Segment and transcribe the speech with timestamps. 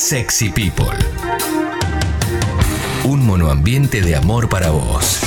[0.00, 0.96] Sexy People.
[3.04, 5.20] Un monoambiente de amor para vos.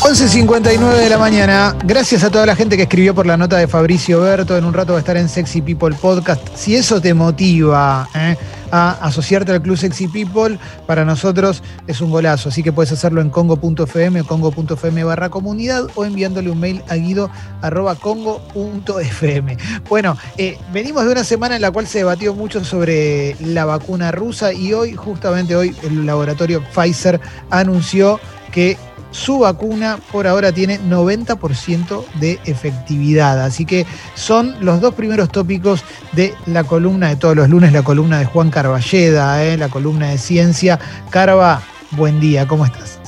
[0.00, 1.76] 11.59 de la mañana.
[1.84, 4.56] Gracias a toda la gente que escribió por la nota de Fabricio Berto.
[4.56, 6.56] En un rato va a estar en Sexy People Podcast.
[6.56, 8.34] Si eso te motiva ¿eh?
[8.76, 12.48] Asociarte al Club Sexy People, para nosotros es un golazo.
[12.48, 19.56] Así que puedes hacerlo en congo.fm congo.fm barra comunidad o enviándole un mail a guido.congo.fm.
[19.88, 24.12] Bueno, eh, venimos de una semana en la cual se debatió mucho sobre la vacuna
[24.12, 27.20] rusa y hoy, justamente hoy, el laboratorio Pfizer
[27.50, 28.20] anunció
[28.52, 28.76] que
[29.16, 33.42] su vacuna por ahora tiene 90% de efectividad.
[33.42, 37.82] Así que son los dos primeros tópicos de la columna de todos los lunes, la
[37.82, 39.56] columna de Juan Carballeda, ¿eh?
[39.56, 40.78] la columna de ciencia.
[41.10, 43.00] Carva, buen día, ¿cómo estás?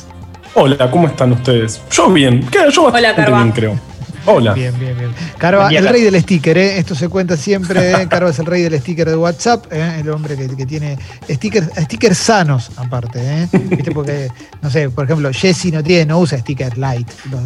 [0.54, 1.80] Hola, ¿cómo están ustedes?
[1.90, 3.87] Yo bien, yo bastante Hola, bien creo.
[4.30, 4.52] Hola.
[4.52, 5.10] Bien, bien, bien.
[5.38, 6.78] Carva, el rey del sticker, ¿eh?
[6.78, 7.92] esto se cuenta siempre.
[7.92, 8.06] ¿eh?
[8.10, 10.00] Carva es el rey del sticker de WhatsApp, ¿eh?
[10.00, 10.98] el hombre que, tiene
[11.30, 13.20] stickers, stickers sanos, aparte.
[13.22, 13.48] ¿eh?
[13.52, 13.90] ¿Viste?
[13.90, 14.28] Porque,
[14.60, 17.08] no sé, por ejemplo, Jesse no tiene, no usa stickers light.
[17.30, 17.40] Los,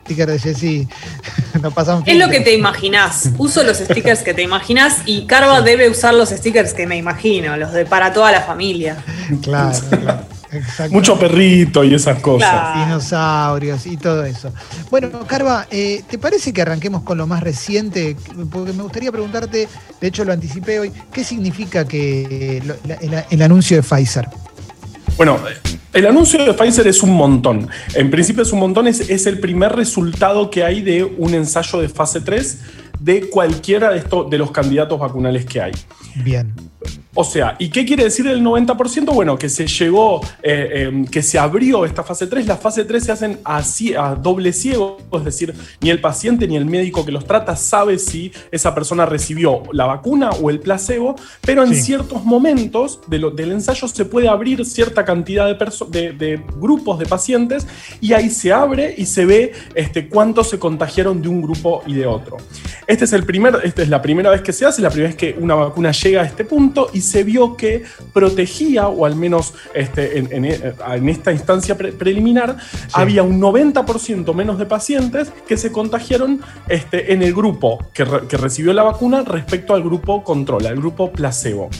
[0.00, 0.88] stickers de Jesse
[1.62, 2.02] no pasan.
[2.04, 3.30] Es lo que te imaginas.
[3.38, 7.56] Uso los stickers que te imaginas y Carva debe usar los stickers que me imagino,
[7.56, 8.98] los de para toda la familia.
[9.42, 10.37] Claro, claro.
[10.90, 12.86] Mucho perrito y esas cosas.
[12.86, 14.52] Dinosaurios y todo eso.
[14.90, 18.16] Bueno, Carva, eh, ¿te parece que arranquemos con lo más reciente?
[18.50, 19.68] Porque me gustaría preguntarte,
[20.00, 22.62] de hecho lo anticipé hoy, ¿qué significa que
[23.30, 24.28] el, anuncio de Pfizer?
[25.16, 25.38] Bueno,
[25.92, 27.68] el anuncio de Pfizer es un montón.
[27.94, 31.80] En principio es un montón, es, es el primer resultado que hay de un ensayo
[31.80, 32.58] de fase 3
[33.00, 35.72] de cualquiera de, estos, de los candidatos vacunales que hay.
[36.16, 36.54] Bien.
[37.20, 39.12] O sea, ¿y qué quiere decir el 90%?
[39.12, 42.46] Bueno, que se llegó, eh, em, que se abrió esta fase 3.
[42.46, 46.54] Las fase 3 se hacen así, a doble ciego, es decir, ni el paciente ni
[46.54, 51.16] el médico que los trata sabe si esa persona recibió la vacuna o el placebo,
[51.40, 57.06] pero en ciertos momentos del ensayo se puede abrir cierta cantidad de, de, grupos de
[57.06, 57.66] pacientes
[58.00, 61.94] y ahí se abre y se ve este, cuántos se contagiaron de un grupo y
[61.94, 62.36] de otro.
[62.86, 65.16] Este es el primer, esta es la primera vez que se hace, la primera vez
[65.16, 69.54] que una vacuna llega a este punto y se vio que protegía, o al menos
[69.74, 70.44] este, en,
[71.08, 72.56] esta instancia preliminar,
[72.92, 78.72] había un 90% menos de pacientes que se contagiaron este, en el grupo que, recibió
[78.72, 81.70] la vacuna respecto al grupo control, al grupo placebo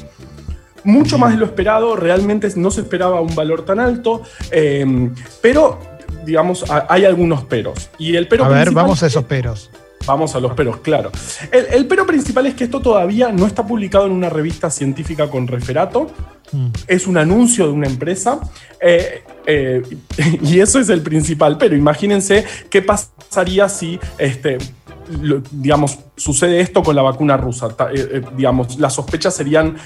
[0.85, 5.13] mucho más de lo esperado, realmente no se esperaba un valor tan alto, em,
[5.43, 5.79] pero
[6.25, 7.91] digamos, hay algunos peros.
[7.99, 9.71] Y el pero a ver, vamos a esos peros.
[10.09, 11.13] Vamos a los peros, claro.
[11.53, 15.47] El, pero principal es que esto todavía no está publicado en una revista científica con
[15.47, 16.11] referato.
[16.51, 16.69] Mm.
[16.87, 18.41] Es un anuncio de una empresa.
[18.81, 19.83] Eh, eh,
[20.43, 21.59] y eso es el principal.
[21.59, 24.57] Pero imagínense qué pasaría si este,
[25.51, 27.69] digamos, sucede esto con la vacuna rusa.
[27.95, 29.77] Eh, digamos, las sospechas serían.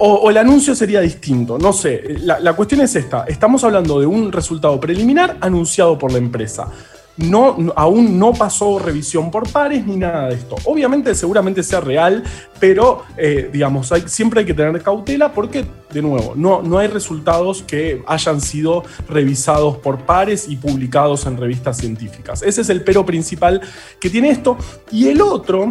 [0.00, 2.16] O, el anuncio sería distinto, no sé.
[2.18, 6.68] la, cuestión es esta: estamos hablando de un resultado preliminar anunciado por la empresa
[7.16, 10.56] no, aún no pasó revisión por pares ni nada de esto.
[10.64, 12.24] Obviamente, seguramente sea real,
[12.58, 17.62] pero eh, digamos, siempre hay que tener cautela porque, de nuevo, no, no hay resultados
[17.62, 22.42] que hayan sido revisados por pares y publicados en revistas científicas.
[22.42, 23.60] Ese es el pero principal
[24.00, 24.56] que tiene esto.
[24.90, 25.70] Y el otro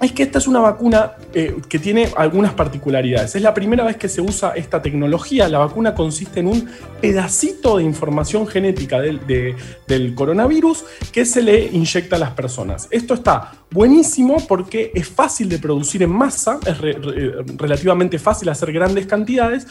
[0.00, 3.34] es que esta es una vacuna eh, que tiene algunas particularidades.
[3.34, 5.48] Es la primera vez que se usa esta tecnología.
[5.48, 6.68] La vacuna consiste en un
[7.00, 12.88] pedacito de información genética del, coronavirus que se le inyecta a las personas.
[12.90, 19.06] Esto está buenísimo porque es fácil de producir en masa, es relativamente fácil hacer grandes
[19.06, 19.66] cantidades,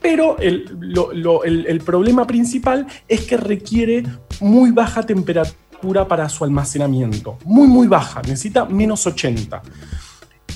[0.00, 4.04] pero el problema principal es que requiere
[4.40, 5.69] muy baja temperatura
[6.06, 7.38] para su almacenamiento.
[7.44, 9.62] Muy, muy baja, necesita menos 80.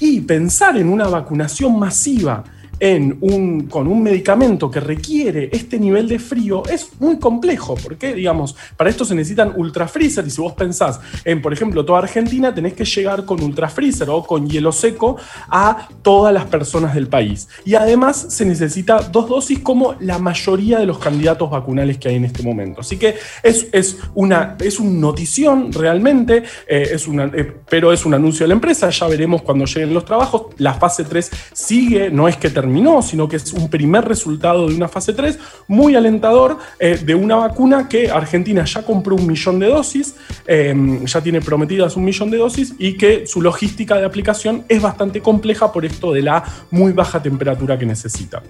[0.00, 2.44] Y pensar en una vacunación masiva
[2.78, 8.90] con un medicamento que requiere este nivel de frío es muy complejo, porque, digamos, para
[8.90, 12.74] esto se necesitan ultra freezer y si vos pensás en, por ejemplo, toda Argentina, tenés
[12.74, 15.16] que llegar con ultra freezer o con hielo seco
[15.48, 17.48] a todas las personas del país.
[17.64, 22.16] Y además se necesita dos dosis como la mayoría de los candidatos vacunales que hay
[22.16, 22.80] en este momento.
[22.80, 28.04] Así que es, es, una, es un notición realmente, eh, es una, eh, pero es
[28.04, 30.46] un anuncio de la empresa, ya veremos cuando lleguen los trabajos.
[30.58, 34.68] La fase 3 sigue, no es que termine terminó, sino que es un primer resultado
[34.68, 35.38] de una fase 3
[35.68, 40.14] muy alentador eh, de una vacuna que Argentina ya compró un millón de dosis,
[40.46, 44.80] em, ya tiene prometidas un millón de dosis y que su logística de aplicación es
[44.80, 48.42] bastante compleja por esto de la muy baja temperatura que necesita.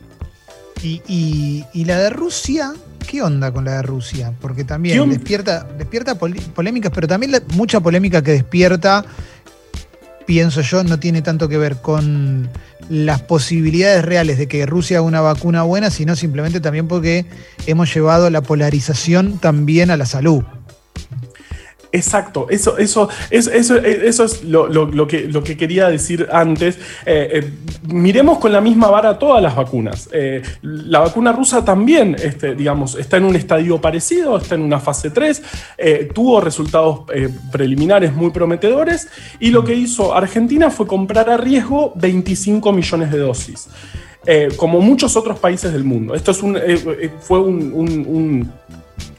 [0.83, 2.75] Y, la de Rusia,
[3.09, 4.33] ¿qué onda con la de Rusia?
[4.41, 9.05] Porque también despierta, despierta polémicas, pero también mucha polémica que despierta,
[10.27, 12.49] pienso yo, no tiene tanto que ver con
[12.89, 17.27] las posibilidades reales de que Rusia haga una vacuna buena, sino simplemente también porque
[17.67, 20.45] hemos llevado la polarización también a la salud.
[21.95, 26.77] Exacto, eso, eso, eso, eso, eso es lo, que, lo que quería decir antes.
[27.07, 27.51] Eh, eh,
[27.87, 30.09] miremos con la misma vara todas las vacunas.
[30.13, 34.81] Eh, la vacuna rusa también, este, digamos, está en un estadio parecido, está en una
[34.81, 35.43] fase 3,
[36.13, 37.03] tuvo resultados
[37.53, 39.07] preliminares muy prometedores
[39.39, 43.69] y lo que hizo Argentina fue comprar a riesgo 25 millones de dosis.
[44.57, 46.17] como muchos otros países del mundo.
[46.17, 46.59] Esto es un,
[47.21, 48.51] fue un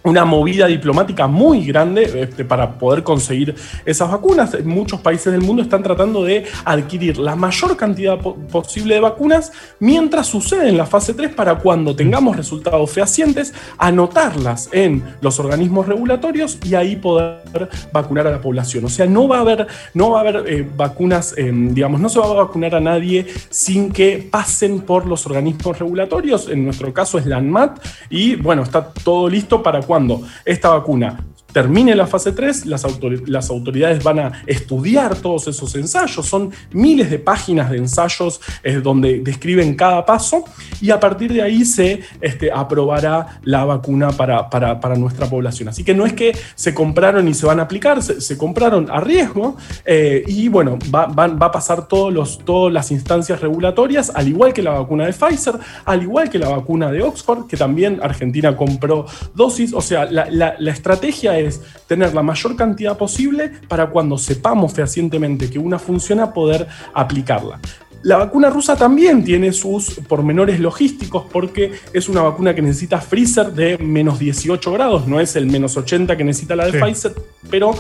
[0.06, 3.56] una movida diplomática muy grande este, para poder conseguir
[3.86, 4.56] esas vacunas.
[4.64, 10.28] Muchos países del mundo están tratando de adquirir la mayor cantidad posible de vacunas mientras
[10.28, 16.60] sucede en la fase 3 para cuando tengamos resultados fehacientes, anotarlas en los organismos regulatorios
[16.64, 18.86] y ahí poder vacunar a la población.
[18.86, 22.10] O sea, no va a haber, no va a haber eh, vacunas, em, digamos, no
[22.10, 26.48] se va a vacunar a nadie sin que pasen por los organismos regulatorios.
[26.48, 27.80] En nuestro caso es la ANMAT
[28.10, 31.18] y bueno, está todo listo para cuando cuando esta vacuna
[31.56, 32.84] termine la fase 3, las,
[33.50, 36.26] autoridades van a estudiar todos esos ensayos.
[36.26, 40.44] Son miles de páginas de ensayos eh, donde describen cada paso
[40.82, 45.70] y a partir de ahí se este, aprobará la vacuna para, nuestra población.
[45.70, 49.00] Así que no es que se compraron y se van a aplicar, se, compraron a
[49.00, 49.56] riesgo
[49.86, 54.62] eh, y bueno, va, a pasar todos los, todas las instancias regulatorias, al igual que
[54.62, 55.56] la vacuna de Pfizer,
[55.86, 59.74] al igual que la vacuna de Oxford, que también Argentina compró dosis.
[59.74, 61.45] O sea, la, la, la estrategia es
[61.88, 67.60] tener la mayor cantidad posible para cuando sepamos fehacientemente que una funciona poder aplicarla.
[68.06, 73.52] La vacuna rusa también tiene sus pormenores logísticos porque es una vacuna que necesita freezer
[73.52, 77.16] de menos 18 grados, no es el menos 80 que necesita la de Pfizer,
[77.50, 77.74] pero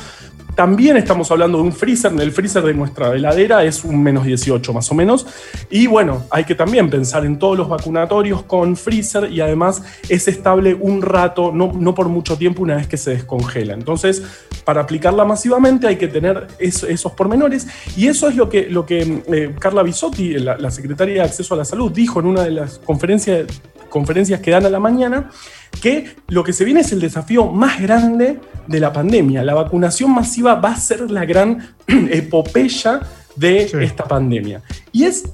[0.56, 4.74] también estamos hablando de un freezer, el freezer de nuestra heladera es un menos 18
[4.74, 5.27] más o menos.
[5.69, 10.28] Y bueno, hay que también pensar en todos los vacunatorios con freezer y además es
[10.28, 13.75] estable un rato, no, no por mucho tiempo una vez que se descongela.
[13.75, 14.24] Entonces,
[14.65, 19.21] para aplicarla masivamente hay que tener esos pormenores y eso es lo que, lo que
[19.27, 22.51] eh, Carla Bisotti, la, la secretaria de Acceso a la Salud, dijo en una de
[22.51, 23.45] las conferencias,
[23.89, 25.29] conferencias que dan a la mañana
[25.81, 29.44] que lo que se viene es el desafío más grande de la pandemia.
[29.44, 33.01] La vacunación masiva va a ser la gran epopeya
[33.35, 34.61] de esta pandemia.
[34.91, 35.25] Y es,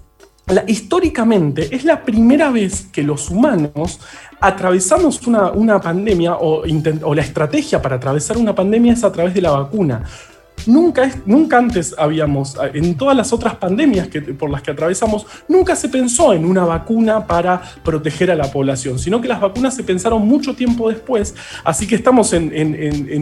[0.67, 3.99] históricamente, es la primera vez que los humanos
[4.39, 6.63] atravesamos una, pandemia o,
[7.03, 10.03] o la estrategia para atravesar una pandemia es a través de la vacuna.
[10.67, 15.75] Nunca, nunca antes habíamos, en todas las otras pandemias que, por las que atravesamos, nunca
[15.75, 19.83] se pensó en una vacuna para proteger a la población, sino que las vacunas se
[19.83, 22.51] pensaron mucho tiempo después, así que estamos en,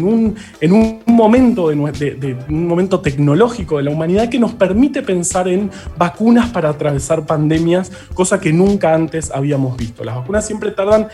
[0.03, 5.47] un, en un, momento de, un momento tecnológico de la humanidad que nos permite pensar
[5.47, 10.03] en vacunas para atravesar pandemias, cosa que nunca antes habíamos visto.
[10.03, 11.07] Las vacunas siempre tardan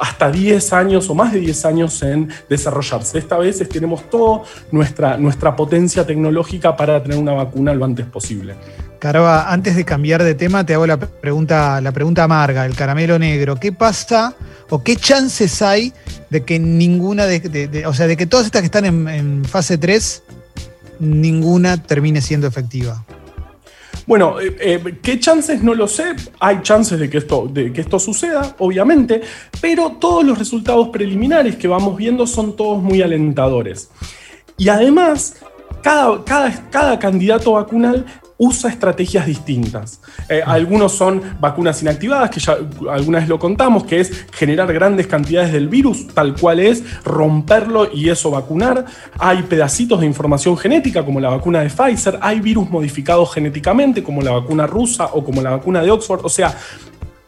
[0.00, 3.18] hasta 10 años o más de 10 años en desarrollarse.
[3.18, 8.54] Esta vez tenemos toda nuestra, nuestra potencia tecnológica para tener una vacuna lo antes posible.
[8.98, 13.18] Carva, antes de cambiar de tema, te hago la pregunta, la pregunta amarga, el caramelo
[13.18, 13.56] negro.
[13.56, 14.34] ¿Qué pasa
[14.70, 15.92] o qué chances hay
[16.30, 19.76] de que ninguna de, o sea, de que todas estas que están en, en fase
[19.76, 20.22] 3,
[21.00, 23.04] ninguna termine siendo efectiva?
[24.06, 25.62] Bueno, eh, eh, ¿qué chances?
[25.62, 26.16] No lo sé.
[26.38, 29.20] Hay chances de que, esto, de que esto suceda, obviamente,
[29.60, 33.90] pero todos los resultados preliminares que vamos viendo son todos muy alentadores.
[34.60, 35.36] Y además,
[35.82, 38.04] cada, cada, cada candidato vacunal
[38.36, 40.02] usa estrategias distintas.
[40.28, 42.58] Eh, algunos son vacunas inactivadas, que ya
[42.90, 47.88] alguna vez lo contamos, que es generar grandes cantidades del virus, tal cual es, romperlo
[47.90, 48.84] y eso vacunar.
[49.18, 54.20] Hay pedacitos de información genética, como la vacuna de Pfizer, hay virus modificados genéticamente, como
[54.20, 56.20] la vacuna rusa o como la vacuna de Oxford.
[56.22, 56.54] O sea,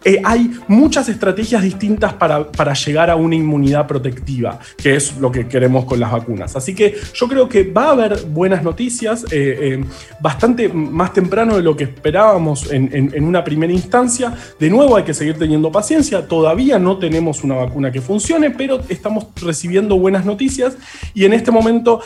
[0.04, 5.46] eh, hay muchas estrategias distintas para, llegar a una inmunidad protectiva, que es lo que
[5.46, 6.56] queremos con las vacunas.
[6.56, 9.84] Así que yo creo que va a haber buenas noticias, eh, eh,
[10.20, 14.34] bastante más temprano de lo que esperábamos en, en, una primera instancia.
[14.58, 18.80] De nuevo hay que seguir teniendo paciencia, todavía no tenemos una vacuna que funcione, pero
[18.88, 20.76] estamos recibiendo buenas noticias
[21.14, 22.00] y en este momento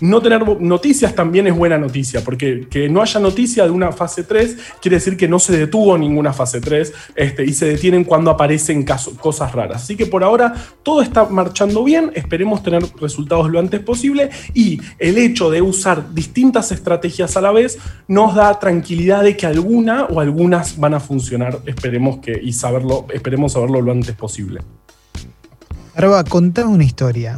[0.00, 4.22] no tener noticias también es buena noticia, porque que no haya noticia de una fase
[4.22, 8.30] 3 quiere decir que no se detuvo ninguna fase 3 este, y se detienen cuando
[8.30, 8.86] aparecen
[9.20, 9.82] cosas raras.
[9.82, 14.80] Así que por ahora todo está marchando bien, esperemos tener resultados lo antes posible y
[14.98, 20.04] el hecho de usar distintas estrategias a la vez nos da tranquilidad de que alguna
[20.04, 24.60] o algunas van a funcionar, esperemos que y saberlo, esperemos saberlo lo antes posible.
[25.94, 27.36] Arba, contame una historia.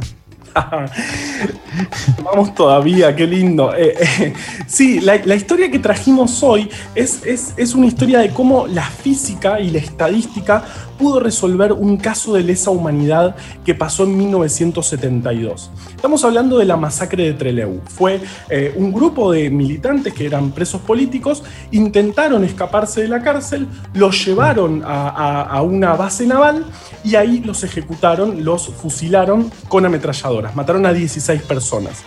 [2.23, 3.73] Vamos todavía, qué lindo.
[3.75, 4.33] Eh, eh,
[4.67, 9.69] sí, la, historia que trajimos hoy es, es, una historia de cómo la física y
[9.69, 10.63] la estadística
[10.97, 13.35] pudo resolver un caso de lesa humanidad
[13.65, 15.71] que pasó en 1972.
[15.95, 17.81] Estamos hablando de la masacre de Trelew.
[17.85, 23.67] Fue eh, un grupo de militantes que eran presos políticos, intentaron escaparse de la cárcel,
[23.93, 26.65] los llevaron a, una base naval
[27.03, 30.55] y ahí los ejecutaron, los fusilaron con ametralladoras.
[30.55, 32.03] Mataron a 16 personas.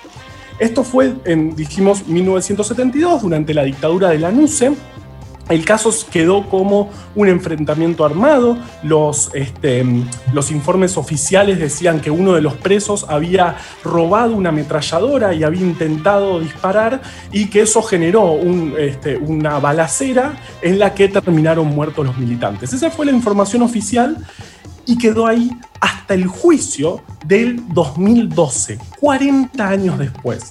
[0.58, 1.14] Esto fue
[1.54, 4.72] dijimos, 1972, durante la dictadura de la NUCE
[5.48, 8.58] el caso quedó como un enfrentamiento armado.
[8.82, 9.84] Los, este,
[10.32, 15.60] los, informes oficiales decían que uno de los presos había robado una ametralladora y había
[15.60, 17.00] intentado disparar
[17.32, 18.38] y que eso generó
[18.78, 22.72] este, una balacera en la que terminaron muertos los militantes.
[22.72, 24.16] Esa fue la información oficial
[24.84, 25.50] y quedó ahí
[25.80, 30.50] hasta el juicio del 2012, 40 años después.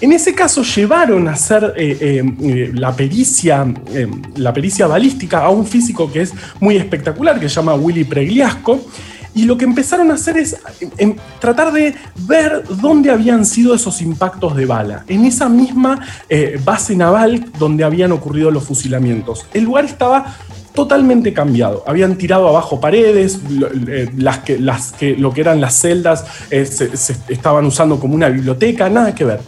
[0.00, 3.66] En ese caso llevaron a hacer eh, eh, eh, la, pericia,
[4.36, 8.80] la pericia balística a un físico que es muy espectacular, que se llama Willy Pregliasco,
[9.34, 10.56] y lo que empezaron a hacer es
[10.98, 11.94] em, tratar de
[12.26, 16.00] ver dónde habían sido esos impactos de bala, en esa misma
[16.64, 19.46] base naval donde habían ocurrido los fusilamientos.
[19.52, 20.36] El lugar estaba
[20.74, 21.82] totalmente cambiado.
[21.88, 23.40] Habían tirado abajo paredes,
[24.16, 29.24] las que, lo que eran las celdas se estaban usando como una biblioteca, nada que
[29.24, 29.40] ver.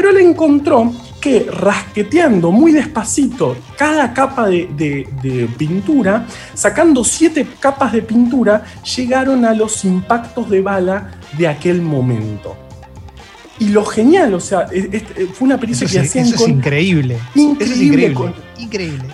[0.00, 0.90] Pero él encontró
[1.20, 8.64] que rasqueteando muy despacito cada capa de, pintura, sacando siete capas de pintura,
[8.96, 12.56] llegaron a los impactos de bala de aquel momento.
[13.58, 14.68] Y lo genial, o sea,
[15.34, 17.18] fue una pericia que hacían eso es increíble.
[17.34, 18.14] Increíble.
[18.56, 19.04] increíble.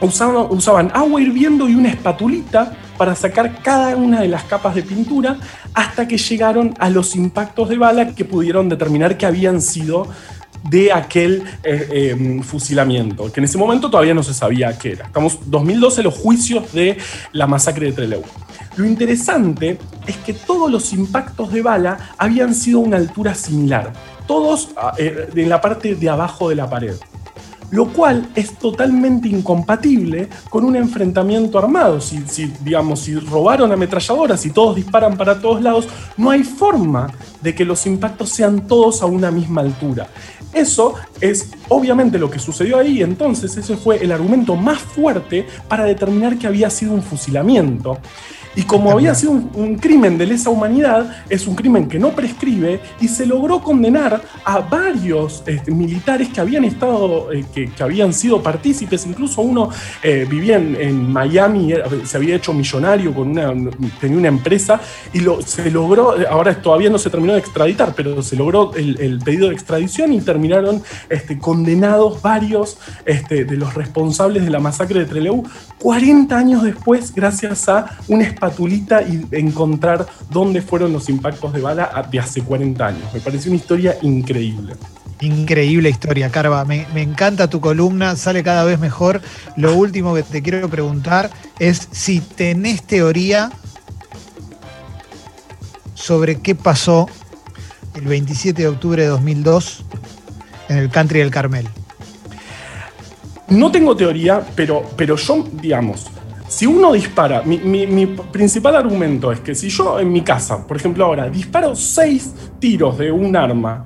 [0.00, 4.84] Usaban, usaban agua hirviendo y una espatulita para sacar cada una de las capas de
[4.84, 5.36] pintura
[5.74, 10.06] hasta que llegaron a los impactos de bala que pudieron determinar que habían sido
[10.70, 15.06] de aquel eh, em, fusilamiento, que en ese momento todavía no se sabía qué era.
[15.06, 16.96] Estamos 2012, los juicios de
[17.32, 18.22] la masacre de Trelew.
[18.76, 23.92] Lo interesante es que todos los impactos de bala habían sido a una altura similar,
[24.28, 26.94] todos ah, eh, en la parte de abajo de la pared
[27.72, 32.00] lo cual es totalmente incompatible con un enfrentamiento armado.
[32.00, 32.22] Si,
[32.60, 37.10] digamos, si robaron ametralladoras y todos disparan para todos lados, no hay forma
[37.40, 40.06] de que los impactos sean todos a una misma altura.
[40.52, 45.84] Eso es obviamente lo que sucedió ahí, entonces ese fue el argumento más fuerte para
[45.84, 47.98] determinar que había sido un fusilamiento.
[48.54, 52.80] Y como había sido un, crimen de lesa humanidad, es un crimen que no prescribe
[53.00, 58.42] y se logró condenar a varios este, militares que habían estado, eh, que, habían sido
[58.42, 59.70] partícipes, incluso uno
[60.02, 63.52] eh, vivía en, Miami, se había hecho millonario con una,
[64.00, 64.80] tenía una empresa
[65.12, 69.18] y lo, se logró, ahora todavía no se terminó de extraditar, pero se logró el,
[69.24, 75.00] pedido de extradición y terminaron este, condenados varios este, de los responsables de la masacre
[75.00, 75.44] de Trelew
[75.78, 82.08] 40 años después gracias a un patulita y encontrar dónde fueron los impactos de bala
[82.10, 83.02] de hace 40 años.
[83.14, 84.74] Me pareció una historia increíble.
[85.20, 86.64] Increíble historia, Carva.
[86.64, 89.20] Me, encanta tu columna, sale cada vez mejor.
[89.56, 91.30] Lo último que te quiero preguntar
[91.60, 93.52] es si tenés teoría
[95.94, 97.08] sobre qué pasó
[97.94, 99.84] el 27 de octubre de 2002
[100.72, 101.68] en el country del Carmel.
[103.48, 106.06] No tengo teoría, pero, pero yo, digamos,
[106.48, 111.04] si uno dispara, mi, principal argumento es que si yo en mi casa, por ejemplo
[111.04, 113.84] ahora, disparo seis tiros de un arma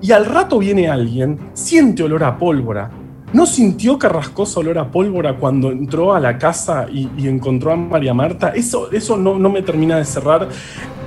[0.00, 2.90] y al rato viene alguien, siente olor a pólvora,
[3.32, 8.14] ¿No sintió Carrascosa olor a pólvora cuando entró a la casa y, encontró a María
[8.14, 8.50] Marta?
[8.50, 10.48] Eso, eso no, me termina de cerrar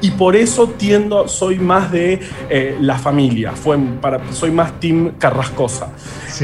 [0.01, 5.13] y por eso tiendo, soy más de eh, la familia, fue para, soy más team
[5.17, 5.89] Carrascosa.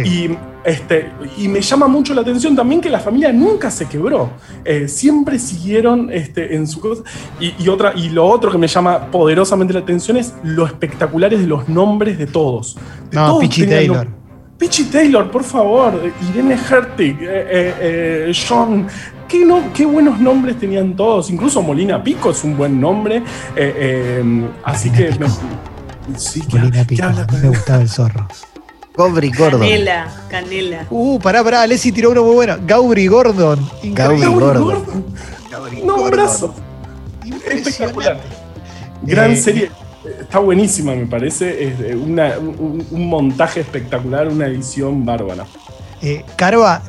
[0.03, 0.29] Y
[0.65, 4.31] este, y me llama mucho la atención también que la familia nunca se quebró.
[4.65, 7.03] Eh, siempre siguieron este, en su cosa.
[7.39, 11.45] Y, otra, y lo otro que me llama poderosamente la atención es lo espectaculares de
[11.45, 12.77] los nombres de todos.
[13.11, 14.24] no, Pichi Taylor.
[14.57, 16.01] Pichi Taylor, por favor.
[16.29, 17.73] Irene Hertig, eh,
[18.29, 18.87] eh, John.
[19.27, 21.29] Qué, no, qué buenos nombres tenían todos.
[21.29, 23.21] Incluso Molina Pico es un buen nombre.
[24.63, 25.11] así que.
[26.15, 27.03] sí, Molina Pico,
[27.41, 28.27] me gustaba el zorro.
[28.95, 29.59] Gobri Gordon.
[29.59, 30.85] Canela, canela.
[30.89, 32.55] Uh, pará, pará, Alessi tiró uno muy bueno.
[32.65, 33.59] Gauri Gordon.
[33.83, 35.05] Gauri Gordon.
[35.51, 36.19] Gauri No, Gordon.
[36.19, 36.55] abrazo.
[37.25, 37.69] Impresionante.
[37.69, 38.19] Espectacular.
[39.01, 39.71] Gran Eh, serie.
[40.21, 41.63] Está buenísima, me parece.
[41.67, 45.45] Es una- un, un montaje espectacular, una edición bárbara.
[46.01, 46.81] Eh, Carva,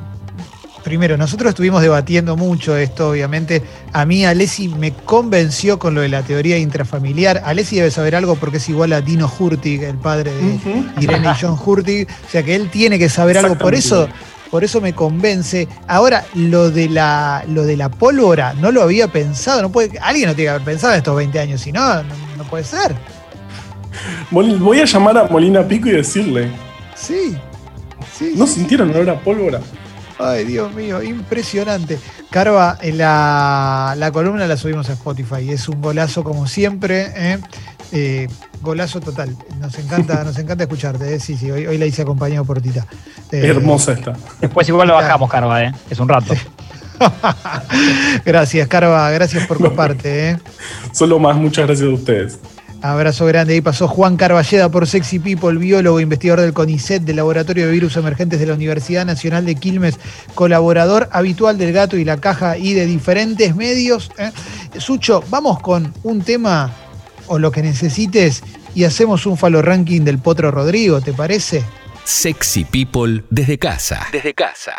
[0.85, 3.63] primero, nosotros estuvimos debatiendo mucho esto, obviamente.
[3.93, 7.43] A mí, Alessi me convenció con lo de la teoría intrafamiliar.
[7.45, 10.59] Alessi debe saber algo porque es igual a Dino Hurtig, el padre de.
[11.01, 12.09] Irene y John Hurtig.
[12.27, 13.57] O sea que él tiene que saber algo.
[13.59, 14.09] Por eso.
[14.51, 15.69] Por eso me convence.
[15.89, 19.63] Ahora, lo de la, lo de la pólvora, no lo había pensado.
[19.63, 22.15] No puede, alguien no tiene que haber pensado en estos 20 años, si no, no,
[22.37, 22.95] no puede ser.
[24.31, 26.51] Voy a llamar a Molina Pico y decirle.
[26.95, 27.37] Sí.
[28.17, 29.61] Sí, ¿No sí, sintieron olor a pólvora?
[30.19, 31.99] Ay, Dios mío, impresionante.
[32.31, 35.51] Carva, en la, la columna la subimos a Spotify.
[35.51, 37.13] Es un golazo como siempre.
[37.15, 37.39] ¿eh?
[37.93, 38.29] Eh,
[38.63, 39.37] golazo total.
[39.61, 41.15] Nos encanta, nos encanta escucharte.
[41.15, 41.21] ¿eh?
[41.21, 42.87] Sí, sí, hoy, hoy la hice acompañado por Tita.
[43.33, 44.15] Eh, Hermosa está.
[44.41, 45.73] Después igual lo bajamos, Carva, ¿eh?
[45.91, 46.35] Es un rato.
[48.25, 49.11] gracias, Carva.
[49.11, 50.31] Gracias por comparte.
[50.31, 50.39] ¿eh?
[50.93, 52.39] Solo más, muchas gracias a ustedes.
[52.83, 53.55] Abrazo grande.
[53.55, 57.97] Ahí pasó Juan Carballeda por Sexy People, biólogo, investigador del CONICET, del Laboratorio de Virus
[57.97, 59.99] Emergentes de la Universidad Nacional de Quilmes,
[60.35, 64.11] colaborador habitual del Gato y la Caja y de diferentes medios.
[64.19, 64.31] ¿eh?
[64.79, 66.71] Sucho, vamos con un tema
[67.29, 68.43] o lo que necesites
[68.75, 71.63] y hacemos un falo ranking del Potro Rodrigo, ¿te parece?
[72.05, 74.07] Sexy People desde casa.
[74.13, 74.77] Desde casa.